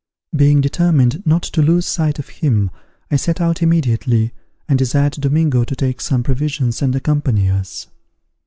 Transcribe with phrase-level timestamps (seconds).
[0.35, 2.71] Being determined not to lose sight of him
[3.11, 4.33] I set out immediately,
[4.67, 7.85] and desired Domingo to take some provisions and accompany us.